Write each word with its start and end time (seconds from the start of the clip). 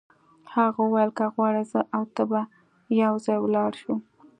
هغه 0.53 0.79
وویل 0.83 1.11
که 1.17 1.25
غواړې 1.33 1.63
زه 1.71 1.81
او 1.95 2.03
ته 2.15 2.23
به 2.31 2.41
یو 3.03 3.13
ځای 3.25 3.37
ولاړ 3.41 3.71
شو. 3.81 3.95